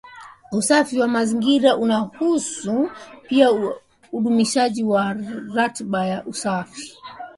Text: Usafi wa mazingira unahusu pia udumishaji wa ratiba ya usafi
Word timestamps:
Usafi 0.51 0.99
wa 0.99 1.07
mazingira 1.07 1.77
unahusu 1.77 2.89
pia 3.27 3.49
udumishaji 4.11 4.83
wa 4.83 5.15
ratiba 5.53 6.05
ya 6.07 6.25
usafi 6.25 6.97